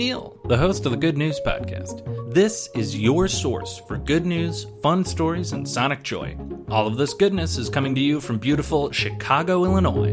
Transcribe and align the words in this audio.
Neil, 0.00 0.34
the 0.46 0.56
host 0.56 0.86
of 0.86 0.92
the 0.92 0.96
Good 0.96 1.18
News 1.18 1.38
Podcast. 1.44 2.32
This 2.32 2.70
is 2.74 2.98
your 2.98 3.28
source 3.28 3.82
for 3.86 3.98
good 3.98 4.24
news, 4.24 4.64
fun 4.82 5.04
stories, 5.04 5.52
and 5.52 5.68
sonic 5.68 6.02
joy. 6.02 6.38
All 6.70 6.86
of 6.86 6.96
this 6.96 7.12
goodness 7.12 7.58
is 7.58 7.68
coming 7.68 7.94
to 7.94 8.00
you 8.00 8.18
from 8.18 8.38
beautiful 8.38 8.90
Chicago, 8.92 9.62
Illinois. 9.66 10.12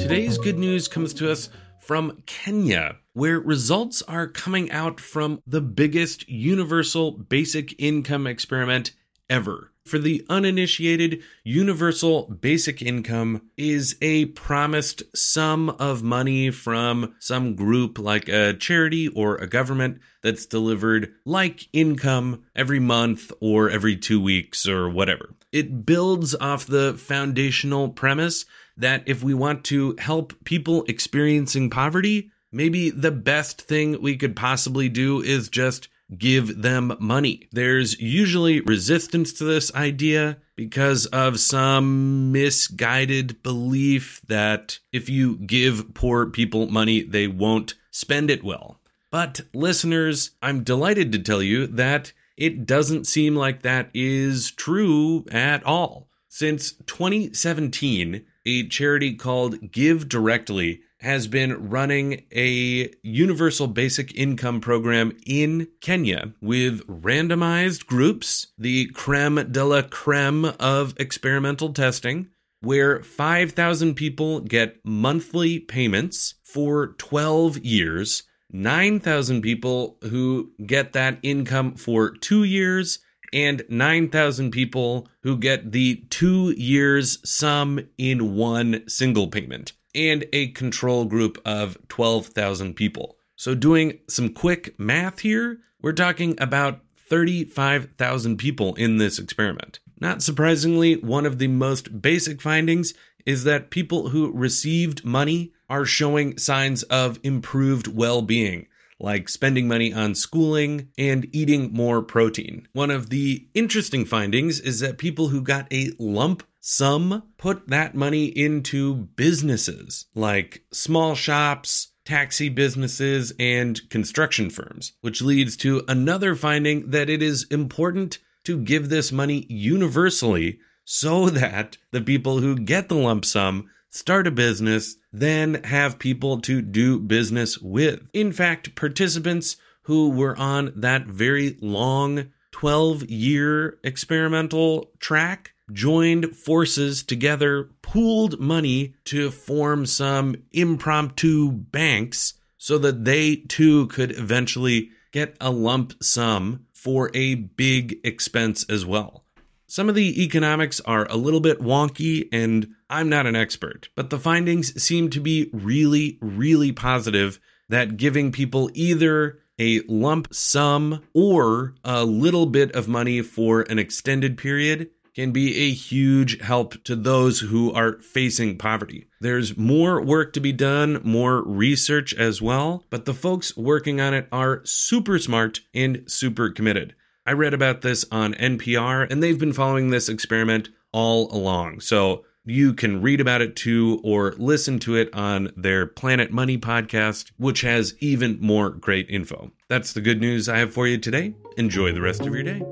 Today's 0.00 0.36
good 0.36 0.58
news 0.58 0.88
comes 0.88 1.14
to 1.14 1.30
us 1.30 1.48
from 1.78 2.24
Kenya, 2.26 2.96
where 3.12 3.38
results 3.38 4.02
are 4.02 4.26
coming 4.26 4.68
out 4.72 4.98
from 4.98 5.44
the 5.46 5.60
biggest 5.60 6.28
universal 6.28 7.12
basic 7.12 7.80
income 7.80 8.26
experiment 8.26 8.90
ever. 9.30 9.72
For 9.88 9.98
the 9.98 10.24
uninitiated, 10.28 11.22
universal 11.44 12.26
basic 12.26 12.82
income 12.82 13.50
is 13.56 13.96
a 14.02 14.26
promised 14.26 15.02
sum 15.16 15.70
of 15.70 16.02
money 16.02 16.50
from 16.50 17.14
some 17.18 17.54
group 17.54 17.98
like 17.98 18.28
a 18.28 18.52
charity 18.52 19.08
or 19.08 19.36
a 19.36 19.46
government 19.46 20.00
that's 20.22 20.44
delivered 20.44 21.14
like 21.24 21.68
income 21.72 22.44
every 22.54 22.80
month 22.80 23.32
or 23.40 23.70
every 23.70 23.96
two 23.96 24.20
weeks 24.20 24.68
or 24.68 24.90
whatever. 24.90 25.34
It 25.52 25.86
builds 25.86 26.34
off 26.34 26.66
the 26.66 26.92
foundational 26.92 27.88
premise 27.88 28.44
that 28.76 29.02
if 29.06 29.22
we 29.22 29.32
want 29.32 29.64
to 29.64 29.96
help 29.98 30.34
people 30.44 30.84
experiencing 30.86 31.70
poverty, 31.70 32.30
maybe 32.52 32.90
the 32.90 33.10
best 33.10 33.62
thing 33.62 34.02
we 34.02 34.16
could 34.16 34.36
possibly 34.36 34.90
do 34.90 35.22
is 35.22 35.48
just 35.48 35.88
give 36.16 36.62
them 36.62 36.96
money. 36.98 37.48
There's 37.52 38.00
usually 38.00 38.60
resistance 38.60 39.32
to 39.34 39.44
this 39.44 39.74
idea 39.74 40.38
because 40.56 41.06
of 41.06 41.40
some 41.40 42.32
misguided 42.32 43.42
belief 43.42 44.20
that 44.26 44.78
if 44.92 45.08
you 45.08 45.36
give 45.36 45.94
poor 45.94 46.26
people 46.26 46.68
money, 46.68 47.02
they 47.02 47.26
won't 47.26 47.74
spend 47.90 48.30
it 48.30 48.42
well. 48.42 48.80
But 49.10 49.40
listeners, 49.54 50.32
I'm 50.42 50.64
delighted 50.64 51.12
to 51.12 51.18
tell 51.18 51.42
you 51.42 51.66
that 51.68 52.12
it 52.36 52.66
doesn't 52.66 53.06
seem 53.06 53.34
like 53.34 53.62
that 53.62 53.90
is 53.92 54.50
true 54.52 55.24
at 55.30 55.64
all. 55.64 56.08
Since 56.28 56.72
2017, 56.86 58.24
a 58.46 58.68
charity 58.68 59.14
called 59.14 59.60
GiveDirectly 59.72 60.80
has 61.00 61.28
been 61.28 61.68
running 61.68 62.24
a 62.34 62.90
universal 63.02 63.66
basic 63.66 64.14
income 64.16 64.60
program 64.60 65.16
in 65.26 65.68
Kenya 65.80 66.32
with 66.40 66.86
randomized 66.86 67.86
groups, 67.86 68.48
the 68.58 68.86
creme 68.86 69.50
de 69.52 69.64
la 69.64 69.82
creme 69.82 70.44
of 70.58 70.94
experimental 70.98 71.72
testing, 71.72 72.28
where 72.60 73.02
5,000 73.02 73.94
people 73.94 74.40
get 74.40 74.76
monthly 74.84 75.60
payments 75.60 76.34
for 76.42 76.88
12 76.98 77.58
years, 77.58 78.24
9,000 78.50 79.40
people 79.40 79.98
who 80.02 80.50
get 80.66 80.92
that 80.94 81.18
income 81.22 81.74
for 81.76 82.10
two 82.10 82.42
years, 82.42 82.98
and 83.32 83.62
9,000 83.68 84.50
people 84.50 85.06
who 85.22 85.36
get 85.36 85.70
the 85.70 86.02
two 86.10 86.50
years 86.56 87.18
sum 87.28 87.78
in 87.98 88.34
one 88.34 88.82
single 88.88 89.28
payment 89.28 89.74
and 89.98 90.24
a 90.32 90.48
control 90.48 91.04
group 91.04 91.42
of 91.44 91.76
12,000 91.88 92.74
people. 92.74 93.16
So, 93.34 93.54
doing 93.54 93.98
some 94.08 94.32
quick 94.32 94.78
math 94.78 95.20
here, 95.20 95.58
we're 95.82 95.92
talking 95.92 96.36
about 96.40 96.80
35,000 96.96 98.36
people 98.36 98.74
in 98.74 98.98
this 98.98 99.18
experiment. 99.18 99.80
Not 100.00 100.22
surprisingly, 100.22 100.94
one 100.96 101.26
of 101.26 101.38
the 101.38 101.48
most 101.48 102.00
basic 102.00 102.40
findings 102.40 102.94
is 103.26 103.44
that 103.44 103.70
people 103.70 104.10
who 104.10 104.32
received 104.32 105.04
money 105.04 105.52
are 105.68 105.84
showing 105.84 106.38
signs 106.38 106.82
of 106.84 107.18
improved 107.22 107.88
well 107.88 108.22
being, 108.22 108.68
like 109.00 109.28
spending 109.28 109.68
money 109.68 109.92
on 109.92 110.14
schooling 110.14 110.88
and 110.96 111.28
eating 111.32 111.72
more 111.72 112.02
protein. 112.02 112.68
One 112.72 112.90
of 112.90 113.10
the 113.10 113.48
interesting 113.54 114.04
findings 114.04 114.60
is 114.60 114.80
that 114.80 114.98
people 114.98 115.28
who 115.28 115.42
got 115.42 115.72
a 115.72 115.90
lump 115.98 116.42
sum 116.60 117.22
put 117.36 117.68
that 117.68 117.94
money 117.94 118.26
into 118.26 118.94
businesses 118.94 120.06
like 120.14 120.64
small 120.72 121.14
shops, 121.14 121.88
taxi 122.04 122.48
businesses, 122.48 123.32
and 123.38 123.88
construction 123.90 124.50
firms, 124.50 124.92
which 125.00 125.22
leads 125.22 125.56
to 125.56 125.82
another 125.88 126.34
finding 126.34 126.90
that 126.90 127.10
it 127.10 127.22
is 127.22 127.46
important 127.50 128.18
to 128.44 128.58
give 128.58 128.88
this 128.88 129.12
money 129.12 129.46
universally 129.48 130.58
so 130.84 131.28
that 131.28 131.76
the 131.90 132.00
people 132.00 132.40
who 132.40 132.56
get 132.56 132.88
the 132.88 132.94
lump 132.94 133.24
sum 133.24 133.68
start 133.90 134.26
a 134.26 134.30
business, 134.30 134.96
then 135.12 135.62
have 135.64 135.98
people 135.98 136.40
to 136.40 136.62
do 136.62 136.98
business 136.98 137.58
with. 137.58 138.00
In 138.12 138.32
fact, 138.32 138.74
participants 138.74 139.56
who 139.82 140.10
were 140.10 140.36
on 140.38 140.72
that 140.76 141.06
very 141.06 141.56
long 141.60 142.30
12 142.52 143.04
year 143.04 143.78
experimental 143.84 144.90
track 144.98 145.52
joined 145.72 146.36
forces 146.36 147.02
together, 147.02 147.70
pooled 147.82 148.40
money 148.40 148.94
to 149.04 149.30
form 149.30 149.86
some 149.86 150.36
impromptu 150.52 151.50
banks 151.50 152.34
so 152.56 152.78
that 152.78 153.04
they 153.04 153.36
too 153.36 153.86
could 153.88 154.12
eventually 154.12 154.90
get 155.12 155.36
a 155.40 155.50
lump 155.50 156.02
sum 156.02 156.66
for 156.72 157.10
a 157.14 157.34
big 157.34 157.98
expense 158.04 158.64
as 158.68 158.84
well. 158.84 159.24
Some 159.66 159.88
of 159.88 159.94
the 159.94 160.22
economics 160.22 160.80
are 160.80 161.06
a 161.10 161.16
little 161.16 161.40
bit 161.40 161.60
wonky, 161.60 162.28
and 162.32 162.74
I'm 162.88 163.08
not 163.08 163.26
an 163.26 163.36
expert, 163.36 163.90
but 163.94 164.08
the 164.08 164.18
findings 164.18 164.82
seem 164.82 165.10
to 165.10 165.20
be 165.20 165.50
really, 165.52 166.18
really 166.22 166.72
positive 166.72 167.38
that 167.68 167.98
giving 167.98 168.32
people 168.32 168.70
either 168.72 169.40
a 169.58 169.80
lump 169.88 170.32
sum 170.32 171.02
or 171.12 171.74
a 171.84 172.04
little 172.04 172.46
bit 172.46 172.72
of 172.72 172.88
money 172.88 173.20
for 173.20 173.62
an 173.62 173.78
extended 173.78 174.38
period 174.38 174.90
can 175.18 175.32
be 175.32 175.56
a 175.56 175.72
huge 175.72 176.40
help 176.40 176.80
to 176.84 176.94
those 176.94 177.40
who 177.40 177.72
are 177.72 177.98
facing 178.00 178.56
poverty. 178.56 179.08
There's 179.20 179.56
more 179.56 180.00
work 180.00 180.32
to 180.34 180.40
be 180.40 180.52
done, 180.52 181.00
more 181.02 181.42
research 181.42 182.14
as 182.14 182.40
well, 182.40 182.84
but 182.88 183.04
the 183.04 183.12
folks 183.12 183.56
working 183.56 184.00
on 184.00 184.14
it 184.14 184.28
are 184.30 184.64
super 184.64 185.18
smart 185.18 185.58
and 185.74 186.04
super 186.06 186.50
committed. 186.50 186.94
I 187.26 187.32
read 187.32 187.52
about 187.52 187.80
this 187.80 188.04
on 188.12 188.34
NPR, 188.34 189.10
and 189.10 189.20
they've 189.20 189.36
been 189.36 189.52
following 189.52 189.90
this 189.90 190.08
experiment 190.08 190.68
all 190.92 191.34
along. 191.34 191.80
So 191.80 192.24
you 192.44 192.72
can 192.72 193.02
read 193.02 193.20
about 193.20 193.42
it 193.42 193.56
too 193.56 194.00
or 194.04 194.36
listen 194.38 194.78
to 194.78 194.94
it 194.94 195.12
on 195.12 195.50
their 195.56 195.84
Planet 195.84 196.30
Money 196.30 196.58
podcast, 196.58 197.32
which 197.38 197.62
has 197.62 197.96
even 197.98 198.38
more 198.40 198.70
great 198.70 199.10
info. 199.10 199.50
That's 199.68 199.92
the 199.92 200.00
good 200.00 200.20
news 200.20 200.48
I 200.48 200.58
have 200.58 200.72
for 200.72 200.86
you 200.86 200.96
today. 200.96 201.34
Enjoy 201.56 201.90
the 201.90 202.02
rest 202.02 202.20
of 202.20 202.32
your 202.32 202.44
day. 202.44 202.62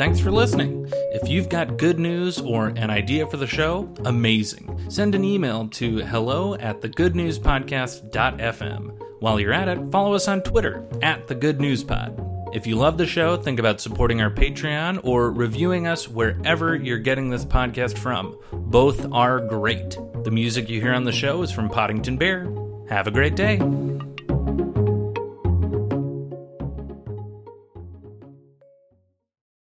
Thanks 0.00 0.18
for 0.18 0.30
listening. 0.30 0.90
If 1.12 1.28
you've 1.28 1.50
got 1.50 1.76
good 1.76 2.00
news 2.00 2.40
or 2.40 2.68
an 2.68 2.88
idea 2.88 3.26
for 3.26 3.36
the 3.36 3.46
show, 3.46 3.92
amazing. 4.06 4.88
Send 4.88 5.14
an 5.14 5.24
email 5.24 5.68
to 5.68 5.98
hello 5.98 6.54
at 6.54 6.80
thegoodnewspodcast.fm. 6.80 8.98
While 9.20 9.38
you're 9.38 9.52
at 9.52 9.68
it, 9.68 9.92
follow 9.92 10.14
us 10.14 10.26
on 10.26 10.40
Twitter 10.40 10.88
at 11.02 11.26
The 11.26 11.34
Good 11.34 11.60
News 11.60 11.84
Pod. 11.84 12.18
If 12.54 12.66
you 12.66 12.76
love 12.76 12.96
the 12.96 13.06
show, 13.06 13.36
think 13.36 13.58
about 13.58 13.82
supporting 13.82 14.22
our 14.22 14.30
Patreon 14.30 15.00
or 15.04 15.32
reviewing 15.32 15.86
us 15.86 16.08
wherever 16.08 16.74
you're 16.74 16.96
getting 16.96 17.28
this 17.28 17.44
podcast 17.44 17.98
from. 17.98 18.38
Both 18.54 19.12
are 19.12 19.38
great. 19.38 19.98
The 20.24 20.30
music 20.30 20.70
you 20.70 20.80
hear 20.80 20.94
on 20.94 21.04
the 21.04 21.12
show 21.12 21.42
is 21.42 21.52
from 21.52 21.68
Poddington 21.68 22.16
Bear. 22.16 22.50
Have 22.88 23.06
a 23.06 23.10
great 23.10 23.36
day. 23.36 23.60